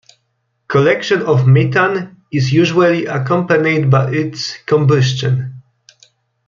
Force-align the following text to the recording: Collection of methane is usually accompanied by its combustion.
Collection 0.67 1.21
of 1.21 1.45
methane 1.45 2.17
is 2.31 2.51
usually 2.51 3.05
accompanied 3.05 3.91
by 3.91 4.11
its 4.11 4.57
combustion. 4.65 5.61